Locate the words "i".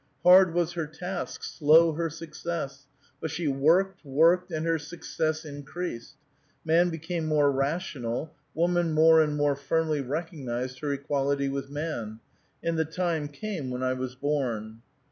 13.83-13.93